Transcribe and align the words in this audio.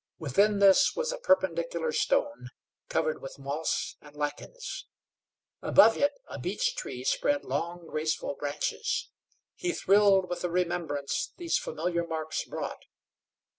Within 0.17 0.57
this 0.57 0.95
was 0.95 1.11
a 1.11 1.19
perpendicular 1.19 1.91
stone 1.91 2.47
covered 2.89 3.21
with 3.21 3.37
moss 3.37 3.97
and 4.01 4.15
lichens; 4.15 4.87
above 5.61 5.95
it 5.95 6.13
a 6.25 6.39
beech 6.39 6.75
tree 6.75 7.03
spread 7.03 7.43
long, 7.45 7.85
graceful 7.85 8.33
branches. 8.33 9.11
He 9.53 9.73
thrilled 9.73 10.27
with 10.27 10.41
the 10.41 10.49
remembrance 10.49 11.33
these 11.37 11.59
familiar 11.59 12.03
marks 12.03 12.45
brought. 12.45 12.85